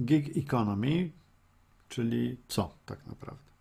gig 0.00 0.36
economy, 0.36 1.10
czyli 1.88 2.36
co 2.48 2.74
tak 2.86 3.06
naprawdę? 3.06 3.52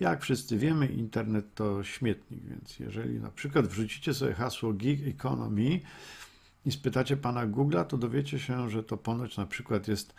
Jak 0.00 0.22
wszyscy 0.22 0.58
wiemy, 0.58 0.86
internet 0.86 1.54
to 1.54 1.84
śmietnik, 1.84 2.44
więc 2.44 2.78
jeżeli 2.78 3.20
na 3.20 3.30
przykład 3.30 3.66
wrzucicie 3.66 4.14
sobie 4.14 4.34
hasło 4.34 4.72
gig 4.72 5.06
economy 5.06 5.80
i 6.66 6.72
spytacie 6.72 7.16
pana 7.16 7.46
Google'a, 7.46 7.84
to 7.84 7.98
dowiecie 7.98 8.38
się, 8.38 8.70
że 8.70 8.82
to 8.82 8.96
ponoć 8.96 9.36
na 9.36 9.46
przykład 9.46 9.88
jest 9.88 10.14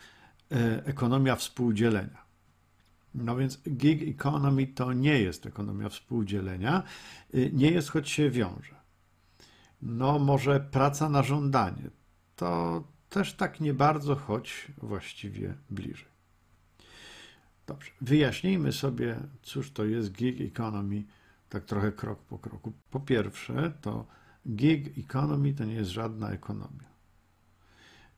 e, 0.52 0.86
ekonomia 0.86 1.36
współdzielenia. 1.36 2.24
No 3.14 3.36
więc 3.36 3.62
gig 3.68 4.08
economy 4.08 4.66
to 4.66 4.92
nie 4.92 5.20
jest 5.20 5.46
ekonomia 5.46 5.88
współdzielenia, 5.88 6.82
y, 7.34 7.50
nie 7.54 7.70
jest, 7.70 7.88
choć 7.88 8.10
się 8.10 8.30
wiąże. 8.30 8.74
No 9.82 10.18
może 10.18 10.60
praca 10.60 11.08
na 11.08 11.22
żądanie. 11.22 11.90
To 12.36 12.82
też 13.14 13.34
tak 13.34 13.60
nie 13.60 13.74
bardzo, 13.74 14.16
choć 14.16 14.68
właściwie 14.78 15.54
bliżej. 15.70 16.14
Dobrze, 17.66 17.90
wyjaśnijmy 18.00 18.72
sobie, 18.72 19.16
cóż 19.42 19.70
to 19.70 19.84
jest 19.84 20.12
gig 20.12 20.40
economy, 20.40 21.02
tak 21.48 21.64
trochę 21.64 21.92
krok 21.92 22.18
po 22.18 22.38
kroku. 22.38 22.72
Po 22.90 23.00
pierwsze, 23.00 23.72
to 23.80 24.06
gig 24.48 24.98
economy 24.98 25.54
to 25.54 25.64
nie 25.64 25.74
jest 25.74 25.90
żadna 25.90 26.30
ekonomia. 26.30 26.88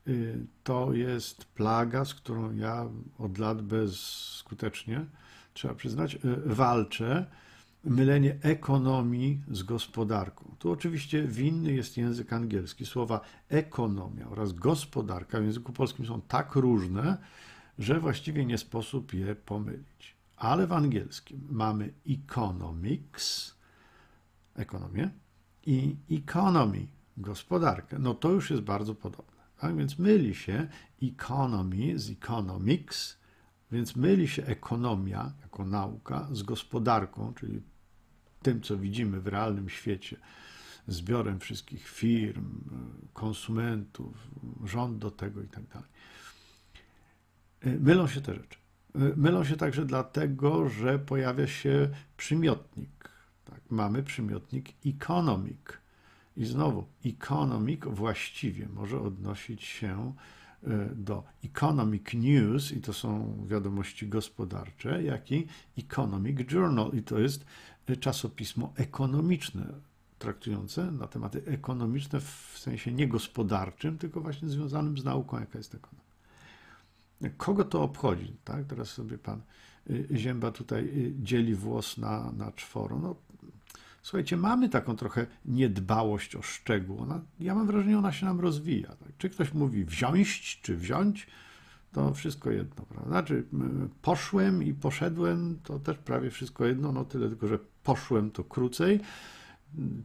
Y, 0.09 0.47
to 0.65 0.93
jest 0.93 1.45
plaga, 1.45 2.05
z 2.05 2.15
którą 2.15 2.55
ja 2.55 2.89
od 3.19 3.39
lat 3.39 3.63
bezskutecznie, 3.63 5.07
trzeba 5.55 5.75
przyznać, 5.75 6.15
y, 6.15 6.19
walczę. 6.47 7.27
Mylenie 7.87 8.39
ekonomii 8.43 9.43
z 9.51 9.63
gospodarką. 9.63 10.55
Tu 10.59 10.71
oczywiście 10.71 11.23
winny 11.23 11.73
jest 11.73 11.97
język 11.97 12.33
angielski. 12.33 12.87
Słowa 12.87 13.21
ekonomia 13.49 14.29
oraz 14.29 14.53
gospodarka 14.53 15.41
w 15.41 15.45
języku 15.45 15.73
polskim 15.73 16.07
są 16.07 16.21
tak 16.21 16.55
różne, 16.55 17.19
że 17.79 18.01
właściwie 18.01 18.47
nie 18.47 18.59
sposób 18.59 19.15
je 19.15 19.35
pomylić. 19.35 20.17
Ale 20.37 20.67
w 20.67 20.73
angielskim 20.73 21.47
mamy 21.51 21.93
economics, 22.09 23.55
ekonomię, 24.57 25.11
i 25.67 25.97
economy, 26.11 26.87
gospodarkę. 27.17 27.99
No 27.99 28.15
to 28.15 28.31
już 28.31 28.51
jest 28.51 28.63
bardzo 28.63 28.95
podobne. 28.95 29.43
Tak 29.59 29.77
więc 29.77 29.99
myli 29.99 30.35
się 30.35 30.69
economy 31.03 31.99
z 31.99 32.11
economics, 32.11 33.19
więc 33.73 33.97
myli 33.97 34.29
się 34.29 34.45
ekonomia 34.45 35.33
jako 35.43 35.65
nauka 35.65 36.29
z 36.33 36.43
gospodarką, 36.43 37.35
czyli 37.35 37.63
tym, 38.47 38.61
co 38.61 38.77
widzimy 38.77 39.21
w 39.21 39.27
realnym 39.27 39.69
świecie, 39.69 40.17
zbiorem 40.89 41.41
wszystkich 41.41 41.89
firm, 41.89 42.61
konsumentów, 43.13 44.31
rząd 44.65 44.99
do 44.99 45.11
tego 45.11 45.43
i 45.43 45.49
tak 45.49 45.65
dalej. 45.67 45.89
Y, 47.67 47.81
mylą 47.81 48.09
się 48.09 48.21
te 48.21 48.35
rzeczy. 48.35 48.59
Y, 48.97 49.17
mylą 49.17 49.45
się 49.45 49.57
także 49.57 49.85
dlatego, 49.85 50.69
że 50.69 50.99
pojawia 50.99 51.47
się 51.47 51.89
przymiotnik. 52.17 53.11
Tak, 53.45 53.61
mamy 53.71 54.03
przymiotnik 54.03 54.69
economic. 54.87 55.59
I 56.37 56.45
znowu, 56.45 56.87
economic 57.07 57.81
właściwie 57.85 58.69
może 58.69 59.01
odnosić 59.01 59.65
się 59.65 60.15
y, 60.65 60.69
do 60.95 61.25
Economic 61.45 62.15
News, 62.15 62.73
i 62.73 62.81
to 62.81 62.93
są 62.93 63.37
wiadomości 63.47 64.09
gospodarcze, 64.09 65.03
jak 65.03 65.33
i 65.33 65.47
Economic 65.79 66.53
Journal, 66.53 66.91
i 66.95 67.03
to 67.03 67.19
jest 67.19 67.45
czasopismo 68.01 68.73
ekonomiczne, 68.77 69.67
traktujące 70.19 70.93
na 70.93 71.07
tematy 71.07 71.43
ekonomiczne 71.47 72.21
w 72.21 72.59
sensie 72.59 72.93
nie 72.93 73.09
gospodarczym, 73.09 73.99
tylko 73.99 74.21
właśnie 74.21 74.49
związanym 74.49 74.99
z 74.99 75.05
nauką, 75.05 75.41
jaka 75.41 75.59
jest 75.59 75.75
ekonomia. 75.75 76.07
Kogo 77.37 77.65
to 77.65 77.83
obchodzi? 77.83 78.37
Tak? 78.45 78.65
Teraz 78.65 78.89
sobie 78.89 79.19
pan 79.19 79.41
y, 79.91 80.09
Zięba 80.15 80.51
tutaj 80.51 80.85
y, 80.85 81.15
dzieli 81.23 81.55
włos 81.55 81.99
na, 81.99 82.33
na 82.33 82.53
czworo. 82.53 82.99
No, 82.99 83.17
słuchajcie, 84.03 84.37
mamy 84.37 84.69
taką 84.69 84.97
trochę 84.97 85.27
niedbałość 85.45 86.37
o 86.37 86.43
szczegół. 86.43 87.01
Ona, 87.01 87.21
ja 87.41 87.55
mam 87.55 87.67
wrażenie, 87.67 87.99
ona 87.99 88.13
się 88.13 88.27
nam 88.27 88.41
rozwija. 88.41 88.89
Tak? 88.89 89.09
Czy 89.19 89.31
ktoś 89.31 89.55
mówi 89.55 89.85
wziąć, 89.85 90.61
czy 90.63 90.77
wziąć, 90.77 91.27
to 91.93 92.15
wszystko 92.15 92.51
jedno, 92.51 92.85
prawda? 92.89 93.09
Znaczy, 93.09 93.45
poszłem 94.03 94.63
i 94.63 94.75
poszedłem, 94.75 95.59
to 95.65 95.79
też 95.79 95.99
prawie 95.99 96.31
wszystko 96.31 96.65
jedno, 96.67 96.93
no 96.93 97.05
tyle 97.05 97.29
tylko, 97.29 97.47
że 97.47 97.59
poszłem 97.87 98.31
to 98.31 98.45
krócej, 98.45 99.01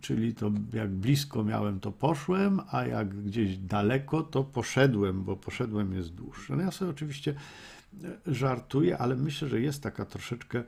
czyli 0.01 0.33
to 0.33 0.51
jak 0.73 0.89
blisko 0.89 1.43
miałem, 1.43 1.79
to 1.79 1.91
poszłem, 1.91 2.61
a 2.71 2.85
jak 2.85 3.23
gdzieś 3.23 3.57
daleko, 3.57 4.23
to 4.23 4.43
poszedłem, 4.43 5.23
bo 5.23 5.35
poszedłem 5.35 5.93
jest 5.93 6.13
dłuższe. 6.13 6.55
No 6.55 6.61
ja 6.63 6.71
sobie 6.71 6.91
oczywiście 6.91 7.35
e, 8.03 8.33
żartuję, 8.33 8.97
ale 8.97 9.15
myślę, 9.15 9.47
że 9.47 9.61
jest 9.61 9.83
taka 9.83 10.05
troszeczkę 10.05 10.63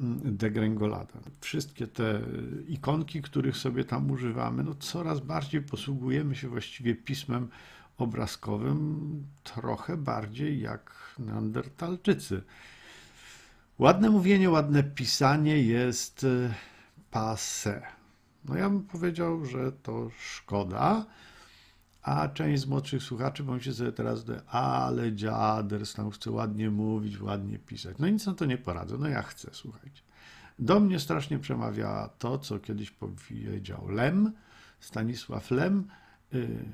mm, 0.00 0.36
degrengolada. 0.36 1.20
Wszystkie 1.40 1.86
te 1.86 2.20
ikonki, 2.68 3.22
których 3.22 3.56
sobie 3.56 3.84
tam 3.84 4.10
używamy, 4.10 4.64
no 4.64 4.74
coraz 4.74 5.20
bardziej 5.20 5.62
posługujemy 5.62 6.34
się 6.34 6.48
właściwie 6.48 6.94
pismem 6.94 7.48
obrazkowym, 7.98 9.00
trochę 9.44 9.96
bardziej 9.96 10.60
jak 10.60 11.14
neandertalczycy. 11.18 12.42
Ładne 13.82 14.10
mówienie, 14.10 14.50
ładne 14.50 14.82
pisanie 14.82 15.62
jest 15.62 16.24
e, 16.24 16.54
passe. 17.10 17.82
No 18.44 18.56
ja 18.56 18.70
bym 18.70 18.82
powiedział, 18.82 19.44
że 19.44 19.72
to 19.72 20.10
szkoda, 20.18 21.06
a 22.02 22.28
część 22.28 22.62
z 22.62 22.66
młodszych 22.66 23.02
słuchaczy 23.02 23.44
pomyśli 23.44 23.74
sobie 23.74 23.92
teraz, 23.92 24.24
ale 24.46 25.12
dziaders 25.12 25.94
tam 25.94 26.10
chce 26.10 26.30
ładnie 26.30 26.70
mówić, 26.70 27.20
ładnie 27.20 27.58
pisać. 27.58 27.96
No 27.98 28.08
nic 28.08 28.26
na 28.26 28.34
to 28.34 28.44
nie 28.44 28.58
poradzę, 28.58 28.98
no 28.98 29.08
ja 29.08 29.22
chcę, 29.22 29.50
słuchajcie. 29.52 30.02
Do 30.58 30.80
mnie 30.80 31.00
strasznie 31.00 31.38
przemawia 31.38 32.10
to, 32.18 32.38
co 32.38 32.58
kiedyś 32.58 32.90
powiedział 32.90 33.88
Lem, 33.88 34.32
Stanisław 34.80 35.50
Lem. 35.50 35.88
Y, 36.34 36.64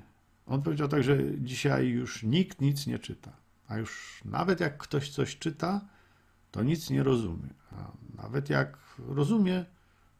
on 0.47 0.63
powiedział 0.63 0.89
tak, 0.89 1.03
że 1.03 1.19
dzisiaj 1.39 1.87
już 1.87 2.23
nikt 2.23 2.61
nic 2.61 2.87
nie 2.87 2.99
czyta, 2.99 3.33
a 3.69 3.79
już 3.79 4.21
nawet 4.25 4.61
jak 4.61 4.77
ktoś 4.79 5.11
coś 5.11 5.39
czyta, 5.39 5.81
to 6.51 6.63
nic 6.63 6.91
nie 6.91 7.03
rozumie. 7.03 7.49
A 7.73 7.93
nawet 8.23 8.51
jak 8.51 8.79
rozumie, 9.09 9.65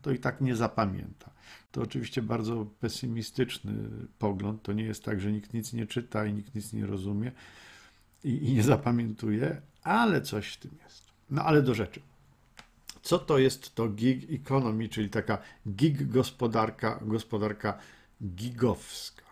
to 0.03 0.11
i 0.11 0.19
tak 0.19 0.41
nie 0.41 0.57
zapamięta. 0.57 1.31
To 1.73 1.83
oczywiście 1.83 2.23
bardzo 2.23 2.67
pesymistyczny 2.81 3.75
pogląd. 4.19 4.63
To 4.63 4.73
nie 4.73 4.85
jest 4.85 5.05
tak, 5.05 5.21
że 5.21 5.33
nikt 5.33 5.55
nic 5.55 5.73
nie 5.73 5.87
czyta 5.87 6.27
i 6.27 6.33
nikt 6.33 6.55
nic 6.55 6.73
nie 6.73 6.87
rozumie 6.87 7.33
i, 8.25 8.49
i 8.49 8.53
nie 8.53 8.63
zapamiętuje, 8.63 9.63
ale 9.83 10.23
coś 10.23 10.53
w 10.53 10.57
tym 10.57 10.71
jest. 10.85 11.03
No 11.31 11.43
ale 11.45 11.63
do 11.63 11.75
rzeczy. 11.75 12.01
Co 13.03 13.19
to 13.19 13.39
jest 13.39 13.75
to 13.75 13.89
gig 13.89 14.31
economy, 14.31 14.89
czyli 14.89 15.11
taka 15.11 15.39
gig 15.69 16.09
gospodarka, 16.09 17.01
gospodarka 17.03 17.79
gigowska? 18.23 19.25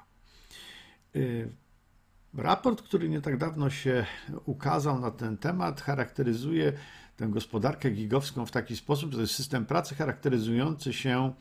Raport, 2.37 2.83
który 2.83 3.09
nie 3.09 3.21
tak 3.21 3.37
dawno 3.37 3.71
się 3.71 4.07
ukazał 4.45 5.01
na 5.01 5.11
ten 5.11 5.37
temat, 5.37 5.81
charakteryzuje 5.81 6.73
tę 7.17 7.29
gospodarkę 7.29 7.91
gigowską 7.91 8.47
w 8.47 8.51
taki 8.51 8.77
sposób, 8.77 9.11
że 9.11 9.17
to 9.17 9.21
jest 9.21 9.35
system 9.35 9.67
pracy 9.67 9.95
charakteryzujący 9.95 10.93
się 10.93 11.33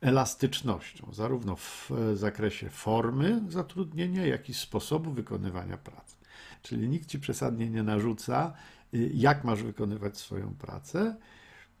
elastycznością, 0.00 1.08
zarówno 1.12 1.56
w 1.56 1.90
zakresie 2.14 2.70
formy 2.70 3.42
zatrudnienia, 3.48 4.26
jak 4.26 4.48
i 4.48 4.54
sposobu 4.54 5.10
wykonywania 5.12 5.76
pracy. 5.76 6.16
Czyli 6.62 6.88
nikt 6.88 7.08
ci 7.08 7.20
przesadnie 7.20 7.70
nie 7.70 7.82
narzuca, 7.82 8.52
y, 8.94 9.10
jak 9.14 9.44
masz 9.44 9.62
wykonywać 9.62 10.18
swoją 10.18 10.54
pracę. 10.54 11.16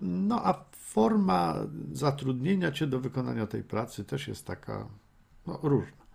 No 0.00 0.46
a 0.46 0.64
forma 0.72 1.54
zatrudnienia 1.92 2.72
cię 2.72 2.86
do 2.86 3.00
wykonania 3.00 3.46
tej 3.46 3.62
pracy 3.62 4.04
też 4.04 4.28
jest 4.28 4.46
taka 4.46 4.88
no, 5.46 5.60
różna. 5.62 6.05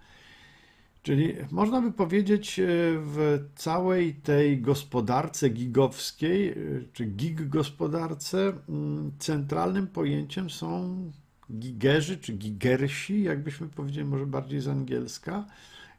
Czyli 1.04 1.34
można 1.52 1.82
by 1.82 1.92
powiedzieć, 1.92 2.60
e, 2.60 2.66
w 2.98 3.40
całej 3.56 4.16
tej 4.16 4.62
gospodarce 4.62 5.50
gigowskiej, 5.50 6.50
e, 6.50 6.56
czy 6.94 7.06
gig 7.06 7.48
gospodarce, 7.48 8.54
mm, 8.70 9.12
centralnym 9.20 9.88
pojęciem 9.88 10.50
są 10.50 11.12
gigerzy, 11.52 12.18
czy 12.18 12.34
gigersi, 12.34 13.24
jakbyśmy 13.24 13.68
powiedzieli 13.68 14.06
może 14.06 14.26
bardziej 14.26 14.62
z 14.62 14.68
angielska. 14.68 15.46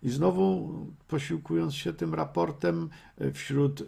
I 0.02 0.10
znowu 0.10 0.70
posiłkując 1.08 1.75
się 1.75 1.93
tym 1.93 2.14
raportem, 2.14 2.88
e, 3.19 3.32
wśród 3.32 3.82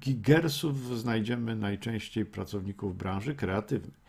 gigersów 0.00 0.98
znajdziemy 0.98 1.56
najczęściej 1.56 2.26
pracowników 2.26 2.96
branży 2.96 3.34
kreatywnej. 3.34 4.00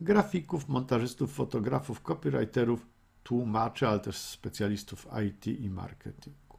Grafików, 0.00 0.68
montażystów, 0.68 1.32
fotografów, 1.32 2.00
copywriterów, 2.00 2.86
tłumaczy, 3.26 3.88
ale 3.88 4.00
też 4.00 4.16
specjalistów 4.16 5.06
IT 5.26 5.46
i 5.46 5.70
marketingu. 5.70 6.58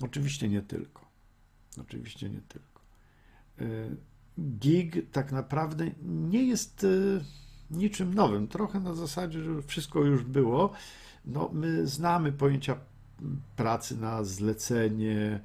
Oczywiście 0.00 0.48
nie 0.48 0.62
tylko. 0.62 1.08
Oczywiście 1.80 2.30
nie 2.30 2.40
tylko. 2.40 2.82
E, 3.60 3.64
gig 4.40 5.10
tak 5.12 5.32
naprawdę 5.32 5.90
nie 6.02 6.44
jest 6.44 6.84
e, 6.84 6.88
niczym 7.70 8.14
nowym. 8.14 8.48
Trochę 8.48 8.80
na 8.80 8.94
zasadzie, 8.94 9.44
że 9.44 9.62
wszystko 9.62 10.04
już 10.04 10.24
było. 10.24 10.72
No, 11.24 11.50
my 11.52 11.86
znamy 11.86 12.32
pojęcia 12.32 12.76
pracy 13.56 13.96
na 13.96 14.24
zlecenie, 14.24 15.40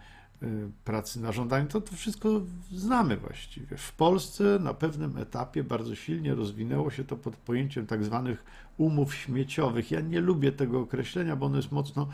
pracy 0.83 1.21
na 1.21 1.31
żądanie, 1.31 1.67
to 1.67 1.81
to 1.81 1.95
wszystko 1.95 2.41
znamy 2.71 3.17
właściwie. 3.17 3.77
W 3.77 3.91
Polsce 3.91 4.59
na 4.59 4.73
pewnym 4.73 5.17
etapie 5.17 5.63
bardzo 5.63 5.95
silnie 5.95 6.35
rozwinęło 6.35 6.91
się 6.91 7.03
to 7.03 7.17
pod 7.17 7.35
pojęciem 7.35 7.87
tak 7.87 8.03
zwanych 8.03 8.45
umów 8.77 9.15
śmieciowych. 9.15 9.91
Ja 9.91 10.01
nie 10.01 10.21
lubię 10.21 10.51
tego 10.51 10.79
określenia, 10.79 11.35
bo 11.35 11.45
ono 11.45 11.57
jest 11.57 11.71
mocno 11.71 12.07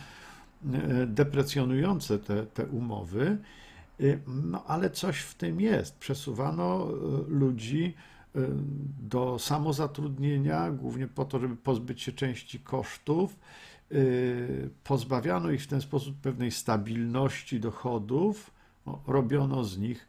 deprecjonujące 1.08 2.20
te, 2.20 2.46
te 2.46 2.66
umowy, 2.66 3.38
no 4.28 4.64
ale 4.66 4.90
coś 4.90 5.20
w 5.20 5.36
tym 5.36 5.62
jest. 5.62 5.98
Przesuwano 5.98 6.88
ludzi 7.28 7.94
do 9.02 9.40
samozatrudnienia, 9.40 10.72
głównie 10.72 11.08
po 11.08 11.26
to, 11.26 11.40
żeby 11.40 11.56
pozbyć 11.56 12.02
się 12.02 12.12
części 12.12 12.60
kosztów. 12.60 13.40
Y, 13.92 14.70
pozbawiano 14.84 15.52
ich 15.52 15.64
w 15.64 15.68
ten 15.68 15.82
sposób 15.82 16.16
pewnej 16.22 16.52
stabilności 16.52 17.60
dochodów, 17.60 18.52
robiono 19.08 19.64
z 19.64 19.78
nich, 19.78 20.08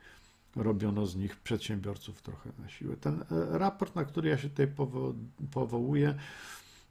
robiono 0.57 1.07
z 1.07 1.17
nich 1.17 1.37
przedsiębiorców 1.37 2.23
trochę 2.23 2.51
na 2.59 2.69
siłę. 2.69 2.97
Ten 2.97 3.21
e, 3.21 3.59
raport, 3.59 3.97
na 3.97 4.05
który 4.05 4.29
ja 4.29 4.39
się 4.39 4.49
tutaj 4.49 4.69
powo 4.69 5.15
powołuję, 5.51 6.15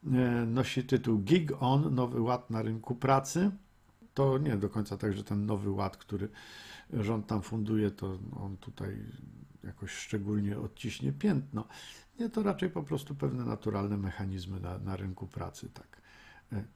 e, 0.06 0.08
nosi 0.46 0.84
tytuł 0.84 1.18
Gig 1.18 1.52
On, 1.60 1.94
nowy 1.94 2.20
ład 2.20 2.50
na 2.50 2.62
rynku 2.62 2.94
pracy. 2.94 3.50
To 4.14 4.38
nie 4.38 4.56
do 4.56 4.68
końca 4.68 4.96
tak, 4.96 5.12
że 5.12 5.24
ten 5.24 5.46
nowy 5.46 5.70
ład, 5.70 5.96
który 5.96 6.28
rząd 6.92 7.26
tam 7.26 7.42
funduje, 7.42 7.90
to 7.90 8.18
on 8.36 8.56
tutaj 8.56 8.96
jakoś 9.64 9.90
szczególnie 9.90 10.58
odciśnie 10.58 11.12
piętno. 11.12 11.64
Nie, 12.18 12.30
to 12.30 12.42
raczej 12.42 12.70
po 12.70 12.82
prostu 12.82 13.14
pewne 13.14 13.44
naturalne 13.44 13.96
mechanizmy 13.96 14.60
na, 14.60 14.78
na 14.78 14.96
rynku 14.96 15.26
pracy 15.26 15.68
tak, 15.74 15.99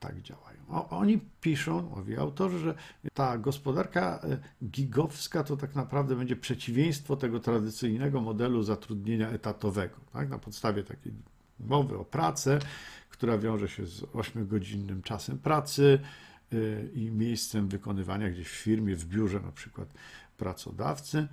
tak 0.01 0.23
działają. 0.23 0.59
O, 0.69 0.89
oni 0.89 1.21
piszą, 1.41 1.83
mówi 1.97 2.17
autorzy, 2.17 2.59
że 2.59 2.75
ta 3.15 3.39
gospodarka 3.39 4.21
e, 4.23 4.39
gigowska 4.65 5.45
to 5.45 5.57
tak 5.57 5.75
naprawdę 5.75 6.17
będzie 6.17 6.37
przeciwieństwo 6.37 7.17
tego 7.17 7.41
tradycyjnego 7.41 8.21
modelu 8.21 8.63
zatrudnienia 8.63 9.31
etatowego. 9.31 9.97
Tak? 10.13 10.29
Na 10.29 10.39
podstawie 10.39 10.83
takiej 10.83 11.13
mowy 11.61 11.99
o 11.99 12.05
pracę, 12.05 12.59
która 13.11 13.39
wiąże 13.39 13.69
się 13.69 13.87
z 13.87 14.03
8-godzinnym 14.03 15.03
czasem 15.03 15.39
pracy 15.39 15.99
e, 16.53 16.57
i 16.87 17.11
miejscem 17.11 17.69
wykonywania 17.69 18.31
gdzieś 18.31 18.49
w 18.49 18.57
firmie, 18.57 18.97
w 18.97 19.05
biurze 19.05 19.41
na 19.41 19.53
przykład 19.53 19.95
pracodawcy. 20.37 21.29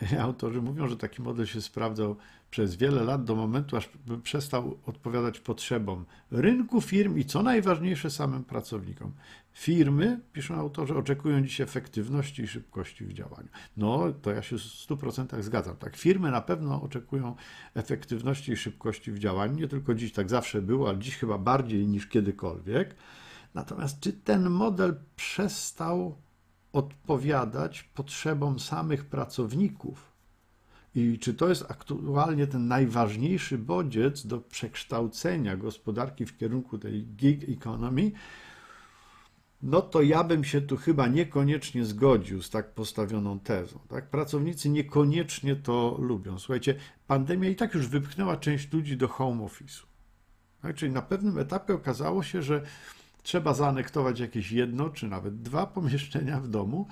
Autorzy 0.20 0.62
mówią, 0.62 0.88
że 0.88 0.96
taki 0.96 1.22
model 1.22 1.46
się 1.46 1.62
sprawdzał 1.62 2.16
przez 2.50 2.76
wiele 2.76 3.04
lat 3.04 3.24
do 3.24 3.34
momentu, 3.34 3.76
aż 3.76 3.90
przestał 4.22 4.78
odpowiadać 4.86 5.40
potrzebom 5.40 6.04
rynku 6.30 6.80
firm 6.80 7.18
i 7.18 7.24
co 7.24 7.42
najważniejsze 7.42 8.10
samym 8.10 8.44
pracownikom. 8.44 9.12
Firmy, 9.52 10.20
piszą 10.32 10.54
autorzy, 10.54 10.96
oczekują 10.96 11.42
dziś 11.42 11.60
efektywności 11.60 12.42
i 12.42 12.48
szybkości 12.48 13.04
w 13.04 13.12
działaniu. 13.12 13.48
No, 13.76 14.12
to 14.22 14.30
ja 14.30 14.42
się 14.42 14.58
w 14.58 14.60
100% 14.60 15.42
zgadzam. 15.42 15.76
Tak, 15.76 15.96
firmy 15.96 16.30
na 16.30 16.40
pewno 16.40 16.82
oczekują 16.82 17.34
efektywności 17.74 18.52
i 18.52 18.56
szybkości 18.56 19.12
w 19.12 19.18
działaniu. 19.18 19.54
Nie 19.54 19.68
tylko 19.68 19.94
dziś, 19.94 20.12
tak 20.12 20.30
zawsze 20.30 20.62
było, 20.62 20.88
ale 20.88 20.98
dziś 20.98 21.16
chyba 21.16 21.38
bardziej 21.38 21.86
niż 21.86 22.06
kiedykolwiek. 22.06 22.94
Natomiast 23.54 24.00
czy 24.00 24.12
ten 24.12 24.50
model 24.50 24.96
przestał 25.16 26.16
odpowiadać 26.72 27.82
potrzebom 27.82 28.60
samych 28.60 29.04
pracowników. 29.04 30.12
I 30.94 31.18
czy 31.18 31.34
to 31.34 31.48
jest 31.48 31.70
aktualnie 31.70 32.46
ten 32.46 32.68
najważniejszy 32.68 33.58
bodziec 33.58 34.26
do 34.26 34.38
przekształcenia 34.40 35.56
gospodarki 35.56 36.26
w 36.26 36.36
kierunku 36.36 36.78
tej 36.78 37.06
gig 37.06 37.48
economy? 37.48 38.12
No 39.62 39.82
to 39.82 40.02
ja 40.02 40.24
bym 40.24 40.44
się 40.44 40.60
tu 40.60 40.76
chyba 40.76 41.06
niekoniecznie 41.06 41.84
zgodził 41.84 42.42
z 42.42 42.50
tak 42.50 42.74
postawioną 42.74 43.40
tezą. 43.40 43.78
Tak? 43.88 44.10
Pracownicy 44.10 44.68
niekoniecznie 44.68 45.56
to 45.56 45.96
lubią. 46.00 46.38
Słuchajcie, 46.38 46.74
pandemia 47.06 47.48
i 47.48 47.56
tak 47.56 47.74
już 47.74 47.86
wypchnęła 47.86 48.36
część 48.36 48.72
ludzi 48.72 48.96
do 48.96 49.08
home 49.08 49.44
office'u. 49.44 49.84
Tak? 50.62 50.76
Czyli 50.76 50.92
na 50.92 51.02
pewnym 51.02 51.38
etapie 51.38 51.74
okazało 51.74 52.22
się, 52.22 52.42
że 52.42 52.62
trzeba 53.28 53.54
zaanektować 53.54 54.20
jakieś 54.20 54.52
jedno 54.52 54.90
czy 54.90 55.08
nawet 55.08 55.42
dwa 55.42 55.66
pomieszczenia 55.76 56.40
w 56.40 56.48
domu, 56.48 56.86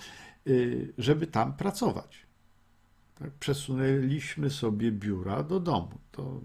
y, 0.47 0.93
żeby 0.99 1.27
tam 1.27 1.53
pracować. 1.53 2.27
Tak? 3.15 3.31
Przesunęliśmy 3.31 4.51
sobie 4.51 4.93
biura 4.93 5.43
do 5.43 5.61
domu. 5.61 5.99
To 6.13 6.41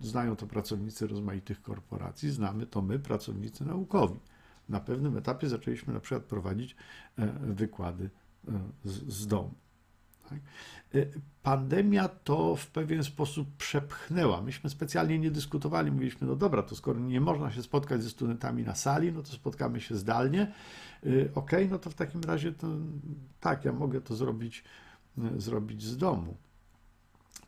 znają 0.00 0.36
to 0.36 0.46
pracownicy 0.46 1.06
rozmaitych 1.06 1.62
korporacji, 1.62 2.30
znamy 2.30 2.66
to 2.66 2.82
my, 2.82 2.98
pracownicy 2.98 3.64
naukowi. 3.64 4.20
Na 4.68 4.80
pewnym 4.80 5.16
etapie 5.16 5.48
zaczęliśmy 5.48 5.94
na 5.94 6.00
przykład 6.00 6.24
prowadzić 6.24 6.76
e, 7.18 7.26
wykłady 7.40 8.10
e, 8.48 8.52
z, 8.84 9.12
z 9.12 9.26
domu. 9.26 9.54
Tak? 10.30 10.38
Y, 10.94 11.10
pandemia 11.42 12.08
to 12.08 12.56
w 12.56 12.66
pewien 12.66 13.04
sposób 13.04 13.56
przepchnęła. 13.56 14.42
Myśmy 14.42 14.70
specjalnie 14.70 15.18
nie 15.18 15.30
dyskutowali, 15.30 15.90
mówiliśmy, 15.90 16.26
no 16.26 16.36
dobra, 16.36 16.62
to 16.62 16.76
skoro 16.76 17.00
nie 17.00 17.20
można 17.20 17.52
się 17.52 17.62
spotkać 17.62 18.02
ze 18.02 18.10
studentami 18.10 18.62
na 18.62 18.74
sali, 18.74 19.12
no 19.12 19.22
to 19.22 19.28
spotkamy 19.32 19.80
się 19.80 19.96
zdalnie. 19.96 20.52
Y, 21.06 21.30
ok, 21.34 21.50
no 21.70 21.78
to 21.78 21.90
w 21.90 21.94
takim 21.94 22.20
razie 22.20 22.52
to 22.52 22.66
tak, 23.40 23.64
ja 23.64 23.72
mogę 23.72 24.00
to 24.00 24.14
zrobić, 24.14 24.64
y, 25.18 25.40
zrobić 25.40 25.82
z 25.82 25.96
domu. 25.96 26.36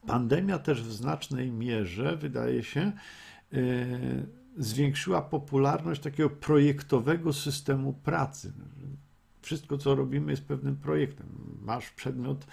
Pandemia 0.07 0.59
też 0.59 0.83
w 0.83 0.93
znacznej 0.93 1.51
mierze, 1.53 2.17
wydaje 2.17 2.63
się, 2.63 2.93
zwiększyła 4.57 5.23
popularność 5.23 6.03
takiego 6.03 6.31
projektowego 6.31 7.33
systemu 7.33 7.93
pracy. 7.93 8.53
Wszystko, 9.43 9.79
co 9.79 9.95
robimy, 9.95 10.31
jest 10.31 10.45
pewnym 10.45 10.77
projektem. 10.77 11.27
Masz 11.63 11.91
przedmiot 11.91 12.47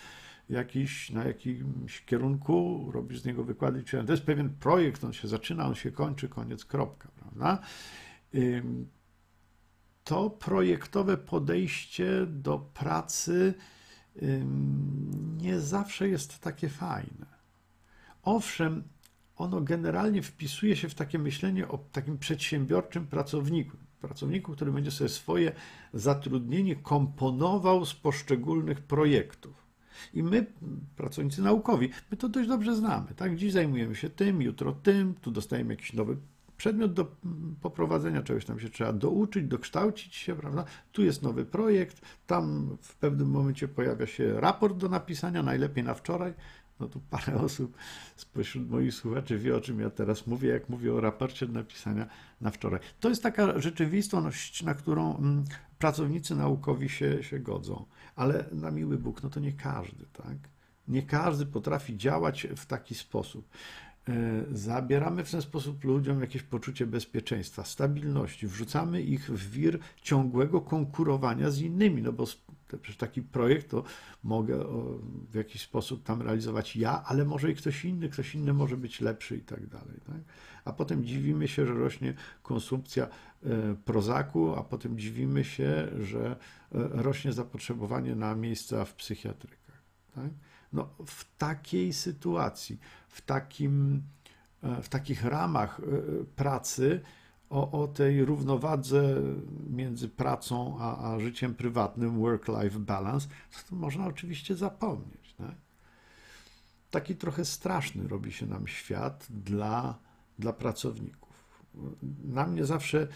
jakiś, 0.49 1.09
na 1.09 1.23
jakimś 1.23 2.01
kierunku, 2.05 2.89
robisz 2.93 3.19
z 3.19 3.25
niego 3.25 3.43
wykłady. 3.43 3.83
To 3.83 4.11
jest 4.13 4.23
pewien 4.23 4.49
projekt, 4.49 5.03
on 5.03 5.13
się 5.13 5.27
zaczyna, 5.27 5.67
on 5.67 5.75
się 5.75 5.91
kończy, 5.91 6.29
koniec, 6.29 6.65
kropka, 6.65 7.09
prawda? 7.19 7.59
To 10.03 10.29
projektowe 10.29 11.17
podejście 11.17 12.25
do 12.25 12.59
pracy 12.59 13.53
nie 15.37 15.59
zawsze 15.59 16.09
jest 16.09 16.39
takie 16.39 16.69
fajne. 16.69 17.25
Owszem, 18.23 18.83
ono 19.35 19.61
generalnie 19.61 20.21
wpisuje 20.21 20.75
się 20.75 20.89
w 20.89 20.95
takie 20.95 21.19
myślenie 21.19 21.67
o 21.67 21.77
takim 21.77 22.17
przedsiębiorczym 22.17 23.07
pracowniku. 23.07 23.77
Pracowniku, 24.01 24.51
który 24.51 24.71
będzie 24.71 24.91
sobie 24.91 25.09
swoje 25.09 25.51
zatrudnienie 25.93 26.75
komponował 26.75 27.85
z 27.85 27.93
poszczególnych 27.93 28.81
projektów. 28.81 29.69
I 30.13 30.23
my, 30.23 30.45
pracownicy 30.95 31.41
naukowi, 31.41 31.89
my 32.11 32.17
to 32.17 32.29
dość 32.29 32.49
dobrze 32.49 32.75
znamy. 32.75 33.07
Tak? 33.15 33.35
Dziś 33.35 33.51
zajmujemy 33.53 33.95
się 33.95 34.09
tym, 34.09 34.41
jutro 34.41 34.71
tym, 34.71 35.13
tu 35.21 35.31
dostajemy 35.31 35.73
jakiś 35.73 35.93
nowy 35.93 36.17
przedmiot 36.59 36.93
do 36.93 37.15
poprowadzenia, 37.61 38.23
czegoś 38.23 38.45
tam 38.45 38.59
się 38.59 38.69
trzeba 38.69 38.93
douczyć, 38.93 39.47
dokształcić 39.47 40.15
się, 40.15 40.35
prawda? 40.35 40.65
Tu 40.91 41.03
jest 41.03 41.23
nowy 41.23 41.45
projekt, 41.45 42.01
tam 42.27 42.77
w 42.81 42.95
pewnym 42.95 43.29
momencie 43.29 43.67
pojawia 43.67 44.07
się 44.07 44.41
raport 44.41 44.77
do 44.77 44.89
napisania, 44.89 45.43
najlepiej 45.43 45.83
na 45.83 45.93
wczoraj. 45.93 46.33
No 46.79 46.87
tu 46.87 46.99
parę 47.09 47.35
osób 47.47 47.77
spośród 48.15 48.69
moich 48.69 48.93
słuchaczy 48.93 49.37
wie, 49.37 49.55
o 49.55 49.61
czym 49.61 49.79
ja 49.79 49.89
teraz 49.89 50.27
mówię, 50.27 50.49
jak 50.49 50.69
mówię 50.69 50.93
o 50.93 51.01
raporcie 51.01 51.47
napisania 51.47 52.07
na 52.41 52.51
wczoraj. 52.51 52.79
To 52.99 53.09
jest 53.09 53.23
taka 53.23 53.59
rzeczywistość, 53.59 54.63
na 54.63 54.73
którą 54.73 55.17
mm, 55.17 55.45
pracownicy 55.79 56.35
naukowi 56.35 56.89
się, 56.89 57.23
się 57.23 57.39
godzą. 57.39 57.85
Ale 58.15 58.45
na 58.51 58.71
miły 58.71 58.97
Bóg, 58.97 59.23
no 59.23 59.29
to 59.29 59.39
nie 59.39 59.53
każdy, 59.53 60.05
tak? 60.13 60.37
Nie 60.87 61.03
każdy 61.03 61.45
potrafi 61.45 61.97
działać 61.97 62.47
w 62.55 62.65
taki 62.65 62.95
sposób. 62.95 63.49
E, 64.09 64.13
zabieramy 64.51 65.23
w 65.23 65.31
ten 65.31 65.41
sposób 65.41 65.83
ludziom 65.83 66.21
jakieś 66.21 66.43
poczucie 66.43 66.87
bezpieczeństwa, 66.87 67.63
stabilności, 67.63 68.47
wrzucamy 68.47 69.01
ich 69.01 69.31
w 69.31 69.51
wir 69.51 69.79
ciągłego 70.01 70.61
konkurowania 70.61 71.51
z 71.51 71.59
innymi, 71.59 72.01
no 72.01 72.13
bo 72.13 72.25
przecież 72.77 72.97
taki 72.97 73.21
projekt 73.21 73.69
to 73.69 73.83
mogę 74.23 74.65
w 75.31 75.35
jakiś 75.35 75.61
sposób 75.61 76.03
tam 76.03 76.21
realizować 76.21 76.75
ja, 76.75 77.03
ale 77.05 77.25
może 77.25 77.51
i 77.51 77.55
ktoś 77.55 77.85
inny, 77.85 78.09
ktoś 78.09 78.35
inny 78.35 78.53
może 78.53 78.77
być 78.77 79.01
lepszy 79.01 79.37
i 79.37 79.41
tak 79.41 79.67
dalej. 79.67 79.99
Tak? 80.07 80.21
A 80.65 80.73
potem 80.73 81.05
dziwimy 81.05 81.47
się, 81.47 81.65
że 81.65 81.73
rośnie 81.73 82.13
konsumpcja 82.43 83.07
e, 83.43 83.75
prozaku, 83.85 84.55
a 84.55 84.63
potem 84.63 84.99
dziwimy 84.99 85.43
się, 85.43 85.87
że 85.99 86.31
e, 86.31 86.35
rośnie 86.91 87.33
zapotrzebowanie 87.33 88.15
na 88.15 88.35
miejsca 88.35 88.85
w 88.85 88.93
psychiatrykach. 88.93 89.83
Tak? 90.15 90.31
No, 90.73 90.89
w 91.05 91.37
takiej 91.37 91.93
sytuacji, 91.93 92.79
w, 93.07 93.21
takim, 93.21 94.03
e, 94.63 94.81
w 94.81 94.89
takich 94.89 95.25
ramach 95.25 95.81
pracy, 96.35 97.01
o, 97.49 97.81
o 97.81 97.87
tej 97.87 98.25
równowadze 98.25 99.15
między 99.69 100.09
pracą 100.09 100.77
a, 100.79 101.13
a 101.13 101.19
życiem 101.19 101.55
prywatnym, 101.55 102.19
work-life 102.19 102.79
balance, 102.79 103.27
to 103.69 103.75
można 103.75 104.07
oczywiście 104.07 104.55
zapomnieć. 104.55 105.33
Tak? 105.37 105.55
Taki 106.91 107.15
trochę 107.15 107.45
straszny 107.45 108.07
robi 108.07 108.31
się 108.31 108.45
nam 108.45 108.67
świat 108.67 109.27
dla, 109.29 109.99
dla 110.39 110.53
pracowników. 110.53 111.29
Na 112.23 112.47
mnie 112.47 112.65
zawsze 112.65 113.07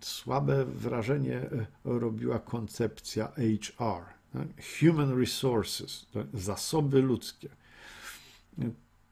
słabe 0.00 0.64
wrażenie 0.64 1.50
robiła 1.84 2.38
koncepcja 2.38 3.28
HR, 3.28 4.04
tak? 4.32 4.48
Human 4.80 5.18
Resources, 5.18 6.06
zasoby 6.34 7.02
ludzkie. 7.02 7.48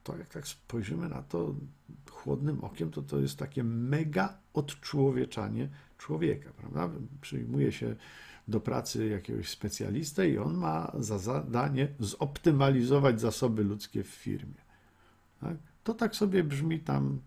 To 0.05 0.17
jak 0.17 0.29
tak 0.29 0.49
spojrzymy 0.49 1.09
na 1.09 1.23
to 1.23 1.55
chłodnym 2.11 2.65
okiem, 2.65 2.91
to 2.91 3.03
to 3.03 3.19
jest 3.19 3.39
takie 3.39 3.65
mega 3.65 4.39
odczłowieczanie 4.55 5.69
człowieka, 5.99 6.51
prawda? 6.57 6.91
Przyjmuje 7.21 7.73
się 7.73 7.97
do 8.49 8.61
pracy 8.61 9.09
jakiegoś 9.09 9.49
specjalistę 9.49 10.31
i 10.31 10.39
on 10.39 10.57
ma 10.57 10.93
za 10.99 11.19
zadanie 11.19 11.89
zoptymalizować 12.01 13.21
zasoby 13.21 13.65
ludzkie 13.65 14.05
w 14.05 14.09
firmie. 14.09 14.61
Tak? 15.41 15.57
To 15.85 15.95
tak 15.95 16.17
sobie 16.17 16.45
brzmi 16.45 16.81
tam 16.81 17.21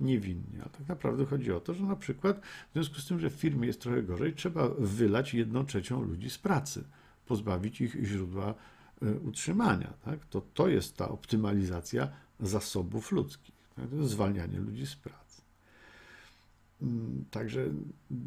niewinnie, 0.00 0.62
ale 0.62 0.70
tak 0.70 0.88
naprawdę 0.88 1.26
chodzi 1.26 1.52
o 1.52 1.60
to, 1.60 1.74
że 1.74 1.84
na 1.84 1.96
przykład 1.96 2.40
w 2.70 2.72
związku 2.72 3.00
z 3.00 3.06
tym, 3.06 3.20
że 3.20 3.30
w 3.30 3.34
firmie 3.34 3.66
jest 3.66 3.80
trochę 3.80 4.02
gorzej, 4.02 4.34
trzeba 4.34 4.68
wylać 4.78 5.34
jedną 5.34 5.66
trzecią 5.66 6.02
ludzi 6.02 6.30
z 6.30 6.38
pracy, 6.38 6.84
pozbawić 7.26 7.80
ich 7.80 7.96
źródła 8.04 8.54
utrzymania. 9.12 9.92
Tak? 10.04 10.26
To, 10.26 10.40
to 10.40 10.68
jest 10.68 10.96
ta 10.96 11.08
optymalizacja 11.08 12.08
zasobów 12.40 13.12
ludzkich, 13.12 13.54
tak? 13.76 13.88
to 13.88 13.96
jest 13.96 14.10
zwalnianie 14.10 14.58
ludzi 14.58 14.86
z 14.86 14.96
pracy. 14.96 15.42
Mm, 16.82 17.24
także 17.30 17.64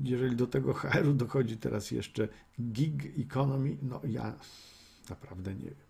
jeżeli 0.04 0.36
do 0.36 0.48
tego 0.48 0.74
HR-u 0.74 1.14
dochodzi 1.14 1.58
teraz 1.58 1.92
jeszcze 1.92 2.28
gig 2.62 3.20
economy, 3.20 3.78
no 3.82 4.02
ja 4.08 4.34
naprawdę 5.10 5.56
nie 5.56 5.70
wiem. 5.70 5.88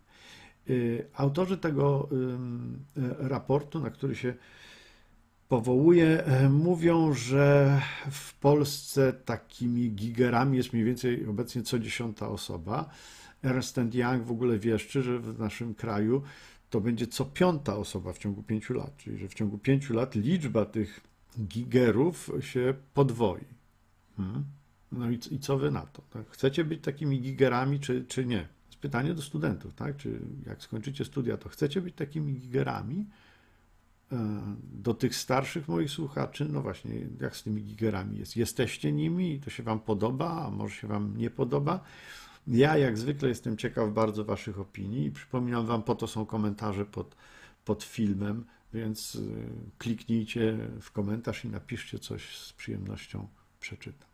Y, 0.69 1.05
autorzy 1.13 1.57
tego 1.57 2.09
y, 2.97 3.27
raportu, 3.29 3.79
na 3.79 3.89
który 3.89 4.15
się 4.15 4.33
powołuje, 5.47 6.23
e, 6.23 6.49
mówią, 6.49 7.13
że 7.13 7.81
w 8.11 8.33
Polsce 8.33 9.13
takimi 9.13 9.91
gigerami 9.91 10.57
jest 10.57 10.73
mniej 10.73 10.85
więcej 10.85 11.27
obecnie 11.27 11.63
co 11.63 11.79
dziesiąta 11.79 12.29
osoba. 12.29 12.89
Ernst 13.43 13.77
Young 13.93 14.23
w 14.23 14.31
ogóle 14.31 14.59
wieszczy, 14.59 15.01
że 15.01 15.19
w 15.19 15.39
naszym 15.39 15.75
kraju 15.75 16.21
to 16.69 16.81
będzie 16.81 17.07
co 17.07 17.25
piąta 17.25 17.75
osoba 17.75 18.13
w 18.13 18.17
ciągu 18.17 18.43
pięciu 18.43 18.73
lat, 18.73 18.97
czyli 18.97 19.17
że 19.17 19.27
w 19.27 19.33
ciągu 19.33 19.57
pięciu 19.57 19.93
lat 19.93 20.15
liczba 20.15 20.65
tych 20.65 21.01
gigerów 21.39 22.31
się 22.39 22.73
podwoi. 22.93 23.45
Hmm? 24.17 24.43
No 24.91 25.11
i, 25.11 25.19
i, 25.31 25.39
co 25.39 25.57
wy 25.57 25.71
na 25.71 25.81
to? 25.81 26.01
Tak? 26.13 26.29
Chcecie 26.29 26.63
być 26.63 26.83
takimi 26.83 27.21
gigerami, 27.21 27.79
czy, 27.79 28.05
czy 28.05 28.25
nie? 28.25 28.47
jest 28.77 28.81
pytanie 28.81 29.13
do 29.13 29.21
studentów, 29.21 29.73
tak? 29.73 29.97
Czy 29.97 30.19
jak 30.45 30.61
skończycie 30.61 31.05
studia, 31.05 31.37
to 31.37 31.49
chcecie 31.49 31.81
być 31.81 31.95
takimi 31.95 32.33
gigerami? 32.33 33.05
E, 34.11 34.41
do 34.73 34.93
tych 34.93 35.15
starszych 35.15 35.67
moich 35.67 35.91
słuchaczy, 35.91 36.45
no 36.45 36.61
właśnie, 36.61 36.91
jak 37.21 37.35
z 37.35 37.43
tymi 37.43 37.63
gigerami 37.63 38.19
jest? 38.19 38.37
Jesteście 38.37 38.91
nimi 38.91 39.33
i 39.33 39.39
to 39.39 39.49
się 39.49 39.63
wam 39.63 39.79
podoba, 39.79 40.45
a 40.45 40.51
może 40.51 40.75
się 40.75 40.87
wam 40.87 41.17
nie 41.17 41.29
podoba? 41.29 41.83
Ja, 42.47 42.77
jak 42.77 42.97
zwykle, 42.97 43.29
jestem 43.29 43.57
ciekaw 43.57 43.93
bardzo 43.93 44.25
waszych 44.25 44.59
opinii 44.59 45.05
i 45.05 45.11
przypominam 45.11 45.65
wam, 45.65 45.83
po 45.83 45.95
to 45.95 46.07
są 46.07 46.25
komentarze 46.25 46.85
pod, 46.85 47.15
pod 47.65 47.83
filmem, 47.83 48.45
więc 48.73 49.15
y, 49.15 49.21
kliknijcie 49.77 50.57
w 50.81 50.91
komentarz 50.91 51.45
i 51.45 51.49
napiszcie 51.49 51.99
coś 51.99 52.37
z 52.37 52.53
przyjemnością 52.53 53.27
przeczytam. 53.59 54.07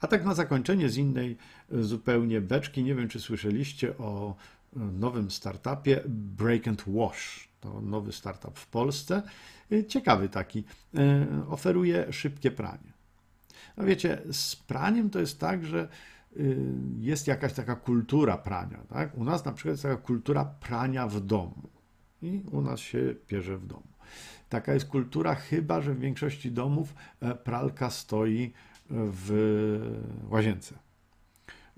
A 0.00 0.06
tak 0.06 0.24
na 0.24 0.34
zakończenie 0.34 0.88
z 0.88 0.96
innej 0.96 1.36
y, 1.72 1.84
zupełnie 1.84 2.40
beczki, 2.40 2.84
nie 2.84 2.94
wiem 2.94 3.08
czy 3.08 3.20
słyszeliście 3.20 3.98
o 3.98 4.34
y, 4.76 4.78
nowym 4.78 5.30
startupie 5.30 6.02
Break 6.08 6.68
and 6.68 6.84
Wash. 6.86 7.50
To 7.60 7.80
nowy 7.80 8.12
startup 8.12 8.58
w 8.58 8.66
Polsce. 8.66 9.22
Ciekawy 9.88 10.28
taki. 10.28 10.64
Oferuje 11.48 12.12
szybkie 12.12 12.50
pranie. 12.50 12.92
No 13.76 13.84
wiecie, 13.84 14.22
z 14.32 14.56
praniem 14.56 15.10
to 15.10 15.20
jest 15.20 15.40
tak, 15.40 15.66
że 15.66 15.88
jest 16.98 17.26
jakaś 17.26 17.52
taka 17.52 17.76
kultura 17.76 18.38
prania. 18.38 18.78
Tak? 18.88 19.18
U 19.18 19.24
nas 19.24 19.44
na 19.44 19.52
przykład 19.52 19.72
jest 19.72 19.82
taka 19.82 19.96
kultura 19.96 20.44
prania 20.44 21.08
w 21.08 21.20
domu 21.20 21.70
i 22.22 22.42
u 22.52 22.60
nas 22.60 22.80
się 22.80 23.14
pierze 23.26 23.58
w 23.58 23.66
domu. 23.66 23.90
Taka 24.48 24.74
jest 24.74 24.86
kultura, 24.86 25.34
chyba 25.34 25.80
że 25.80 25.94
w 25.94 26.00
większości 26.00 26.52
domów 26.52 26.94
e, 27.20 27.34
pralka 27.34 27.90
stoi 27.90 28.52
w 28.90 29.30
łazience. 30.30 30.74
E, 30.74 30.78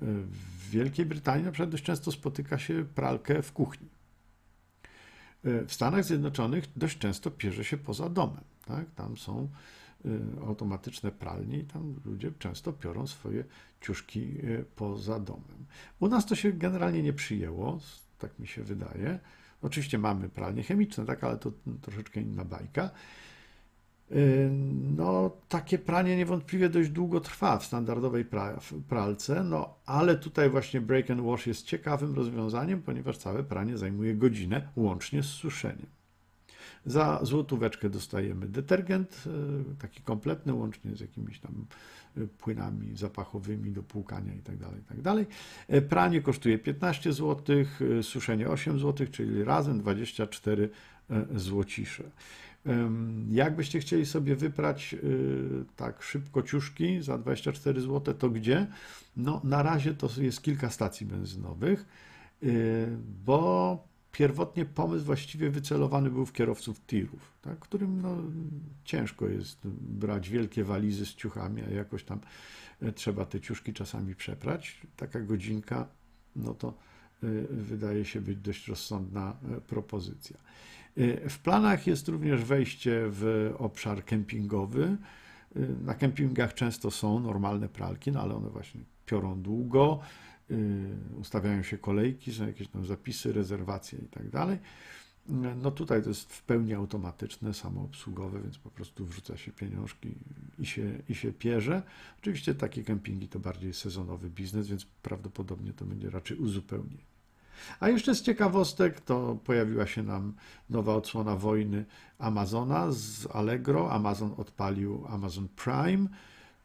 w 0.06 0.70
Wielkiej 0.70 1.06
Brytanii 1.06 1.44
na 1.44 1.52
przykład 1.52 1.70
dość 1.70 1.84
często 1.84 2.12
spotyka 2.12 2.58
się 2.58 2.84
pralkę 2.94 3.42
w 3.42 3.52
kuchni. 3.52 3.88
E, 5.44 5.64
w 5.66 5.72
Stanach 5.72 6.04
Zjednoczonych 6.04 6.64
dość 6.76 6.98
często 6.98 7.30
pierze 7.30 7.64
się 7.64 7.76
poza 7.76 8.08
domem. 8.08 8.44
Tak? 8.66 8.90
Tam 8.94 9.16
są 9.16 9.48
automatyczne 10.46 11.12
pralnie 11.12 11.58
i 11.58 11.64
tam 11.64 11.94
ludzie 12.04 12.32
często 12.38 12.72
piorą 12.72 13.06
swoje 13.06 13.44
ciuszki 13.80 14.38
poza 14.76 15.20
domem. 15.20 15.66
U 16.00 16.08
nas 16.08 16.26
to 16.26 16.34
się 16.34 16.52
generalnie 16.52 17.02
nie 17.02 17.12
przyjęło, 17.12 17.78
tak 18.18 18.38
mi 18.38 18.46
się 18.46 18.62
wydaje. 18.62 19.18
Oczywiście 19.62 19.98
mamy 19.98 20.28
pralnie 20.28 20.62
chemiczne, 20.62 21.06
tak, 21.06 21.24
ale 21.24 21.38
to 21.38 21.52
troszeczkę 21.82 22.20
inna 22.20 22.44
bajka. 22.44 22.90
Y, 24.12 24.50
no, 24.96 25.30
takie 25.48 25.78
pranie 25.78 26.16
niewątpliwie 26.16 26.68
dość 26.68 26.90
długo 26.90 27.20
trwa 27.20 27.58
w 27.58 27.64
standardowej 27.64 28.24
pralce, 28.88 29.44
no 29.44 29.74
ale 29.86 30.16
tutaj 30.16 30.50
właśnie 30.50 30.80
break 30.80 31.10
and 31.10 31.20
wash 31.20 31.46
jest 31.46 31.66
ciekawym 31.66 32.14
rozwiązaniem, 32.14 32.82
ponieważ 32.82 33.18
całe 33.18 33.42
pranie 33.42 33.78
zajmuje 33.78 34.14
godzinę 34.14 34.68
łącznie 34.76 35.22
z 35.22 35.26
suszeniem. 35.26 35.86
Za 36.86 37.20
złotóweczkę 37.22 37.90
dostajemy 37.90 38.48
detergent, 38.48 39.24
y, 39.72 39.76
taki 39.78 40.02
kompletny, 40.02 40.54
łącznie 40.54 40.96
z 40.96 41.00
jakimiś 41.00 41.40
tam 41.40 41.66
płynami 42.38 42.96
zapachowymi 42.96 43.70
do 43.70 43.82
płukania 43.82 44.34
itd. 44.34 44.64
Tak 44.64 44.96
itd. 44.96 45.24
Tak 45.24 45.26
e, 45.68 45.82
pranie 45.82 46.20
kosztuje 46.20 46.58
15 46.58 47.12
zł, 47.12 47.56
e, 47.98 48.02
suszenie 48.02 48.48
8 48.48 48.78
zł, 48.78 49.06
czyli 49.10 49.44
razem 49.44 49.78
24 49.78 50.70
e, 51.10 51.26
złocisze. 51.34 52.04
Jakbyście 53.30 53.80
chcieli 53.80 54.06
sobie 54.06 54.36
wyprać 54.36 54.96
tak 55.76 56.02
szybko 56.02 56.42
ciuszki 56.42 57.02
za 57.02 57.18
24 57.18 57.80
zł, 57.80 58.14
to 58.14 58.30
gdzie? 58.30 58.66
No, 59.16 59.40
na 59.44 59.62
razie 59.62 59.94
to 59.94 60.08
jest 60.18 60.42
kilka 60.42 60.70
stacji 60.70 61.06
benzynowych, 61.06 61.86
bo 63.24 63.84
pierwotnie 64.12 64.64
pomysł 64.64 65.04
właściwie 65.04 65.50
wycelowany 65.50 66.10
był 66.10 66.26
w 66.26 66.32
kierowców 66.32 66.86
tirów, 66.86 67.32
tak, 67.42 67.58
którym 67.58 68.02
no, 68.02 68.16
ciężko 68.84 69.28
jest 69.28 69.58
brać 69.80 70.30
wielkie 70.30 70.64
walizy 70.64 71.06
z 71.06 71.14
ciuchami, 71.14 71.62
a 71.62 71.70
jakoś 71.70 72.04
tam 72.04 72.20
e, 72.82 72.92
trzeba 72.92 73.24
te 73.24 73.40
ciuszki 73.40 73.72
czasami 73.72 74.14
przeprać. 74.14 74.80
Taka 74.96 75.20
godzinka, 75.20 75.86
no 76.36 76.54
to 76.54 76.68
e, 77.22 77.26
wydaje 77.50 78.04
się 78.04 78.20
być 78.20 78.38
dość 78.38 78.68
rozsądna 78.68 79.36
e, 79.56 79.60
propozycja. 79.60 80.36
W 81.28 81.38
planach 81.38 81.86
jest 81.86 82.08
również 82.08 82.44
wejście 82.44 83.02
w 83.04 83.52
obszar 83.58 84.04
kempingowy. 84.04 84.96
Na 85.84 85.94
kempingach 85.94 86.54
często 86.54 86.90
są 86.90 87.20
normalne 87.20 87.68
pralki, 87.68 88.12
no 88.12 88.20
ale 88.20 88.34
one 88.34 88.50
właśnie 88.50 88.80
piorą 89.06 89.42
długo 89.42 90.00
ustawiają 91.20 91.62
się 91.62 91.78
kolejki, 91.78 92.34
są 92.34 92.46
jakieś 92.46 92.68
tam 92.68 92.86
zapisy, 92.86 93.32
rezerwacje 93.32 93.98
i 93.98 94.08
tak 94.08 94.28
dalej. 94.28 94.58
No 95.62 95.70
tutaj 95.70 96.02
to 96.02 96.08
jest 96.08 96.32
w 96.32 96.42
pełni 96.42 96.74
automatyczne, 96.74 97.54
samoobsługowe, 97.54 98.42
więc 98.42 98.58
po 98.58 98.70
prostu 98.70 99.06
wrzuca 99.06 99.36
się 99.36 99.52
pieniążki 99.52 100.14
i 100.58 100.66
się, 100.66 100.98
i 101.08 101.14
się 101.14 101.32
pierze. 101.32 101.82
Oczywiście 102.18 102.54
takie 102.54 102.84
kempingi 102.84 103.28
to 103.28 103.38
bardziej 103.38 103.74
sezonowy 103.74 104.30
biznes, 104.30 104.68
więc 104.68 104.86
prawdopodobnie 105.02 105.72
to 105.72 105.84
będzie 105.84 106.10
raczej 106.10 106.36
uzupełnienie. 106.36 107.12
A 107.80 107.88
jeszcze 107.88 108.14
z 108.14 108.22
ciekawostek 108.22 109.00
to 109.00 109.38
pojawiła 109.44 109.86
się 109.86 110.02
nam 110.02 110.32
nowa 110.70 110.94
odsłona 110.94 111.36
wojny 111.36 111.84
Amazona 112.18 112.92
z 112.92 113.26
Allegro. 113.32 113.92
Amazon 113.92 114.34
odpalił 114.36 115.04
Amazon 115.08 115.48
Prime. 115.48 116.08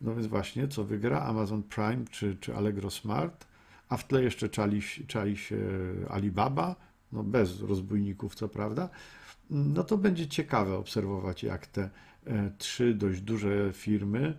No 0.01 0.15
więc 0.15 0.27
właśnie, 0.27 0.67
co 0.67 0.83
wygra? 0.83 1.21
Amazon 1.21 1.63
Prime 1.63 2.05
czy, 2.11 2.37
czy 2.41 2.55
Allegro 2.55 2.91
Smart? 2.91 3.47
A 3.89 3.97
w 3.97 4.07
tle 4.07 4.23
jeszcze 4.23 4.49
czali, 4.49 4.81
czali 5.07 5.37
się 5.37 5.57
Alibaba, 6.09 6.75
no 7.11 7.23
bez 7.23 7.61
rozbójników, 7.61 8.35
co 8.35 8.49
prawda, 8.49 8.89
no 9.49 9.83
to 9.83 9.97
będzie 9.97 10.27
ciekawe 10.27 10.77
obserwować, 10.77 11.43
jak 11.43 11.67
te 11.67 11.89
e, 12.25 12.51
trzy 12.57 12.93
dość 12.93 13.21
duże 13.21 13.73
firmy, 13.73 14.37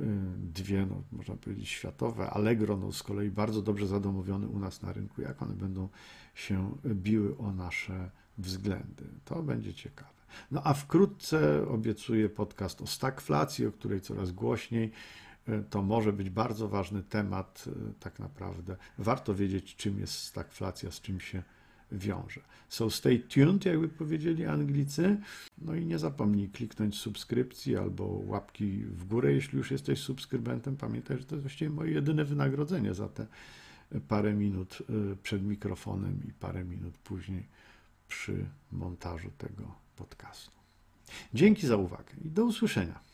e, 0.00 0.04
dwie, 0.36 0.86
no, 0.86 1.02
można 1.12 1.36
powiedzieć, 1.36 1.68
światowe, 1.68 2.30
Allegro 2.30 2.76
no, 2.76 2.92
z 2.92 3.02
kolei 3.02 3.30
bardzo 3.30 3.62
dobrze 3.62 3.86
zadomowione 3.86 4.48
u 4.48 4.58
nas 4.58 4.82
na 4.82 4.92
rynku, 4.92 5.22
jak 5.22 5.42
one 5.42 5.54
będą 5.54 5.88
się 6.34 6.74
biły 6.86 7.38
o 7.38 7.52
nasze 7.52 8.10
względy. 8.38 9.04
To 9.24 9.42
będzie 9.42 9.74
ciekawe. 9.74 10.20
No 10.50 10.60
a 10.64 10.74
wkrótce 10.74 11.68
obiecuję 11.68 12.28
podcast 12.28 12.82
o 12.82 12.86
stagflacji, 12.86 13.66
o 13.66 13.72
której 13.72 14.00
coraz 14.00 14.32
głośniej. 14.32 14.92
E, 15.48 15.62
to 15.62 15.82
może 15.82 16.12
być 16.12 16.30
bardzo 16.30 16.68
ważny 16.68 17.02
temat, 17.02 17.64
e, 17.66 17.92
tak 18.00 18.18
naprawdę. 18.18 18.76
Warto 18.98 19.34
wiedzieć, 19.34 19.76
czym 19.76 20.00
jest 20.00 20.12
stagflacja, 20.12 20.90
z 20.90 21.00
czym 21.00 21.20
się 21.20 21.42
wiąże. 21.92 22.40
So 22.68 22.90
stay 22.90 23.18
tuned, 23.18 23.64
jakby 23.64 23.88
powiedzieli 23.88 24.46
Anglicy. 24.46 25.20
No 25.58 25.74
i 25.74 25.86
nie 25.86 25.98
zapomnij 25.98 26.48
kliknąć 26.48 26.98
subskrypcji 26.98 27.76
albo 27.76 28.04
łapki 28.04 28.84
w 28.84 29.04
górę, 29.04 29.32
jeśli 29.32 29.58
już 29.58 29.70
jesteś 29.70 29.98
subskrybentem. 30.00 30.76
Pamiętaj, 30.76 31.18
że 31.18 31.24
to 31.24 31.34
jest 31.34 31.42
właściwie 31.42 31.70
moje 31.70 31.92
jedyne 31.92 32.24
wynagrodzenie 32.24 32.94
za 32.94 33.08
te 33.08 33.26
parę 34.08 34.34
minut 34.34 34.82
przed 35.22 35.42
mikrofonem 35.42 36.20
i 36.28 36.32
parę 36.32 36.64
minut 36.64 36.98
później 36.98 37.46
przy 38.08 38.46
montażu 38.72 39.30
tego 39.38 39.74
podcastu. 39.96 40.50
Dzięki 41.34 41.66
za 41.66 41.76
uwagę 41.76 42.12
i 42.24 42.30
do 42.30 42.44
usłyszenia. 42.44 43.09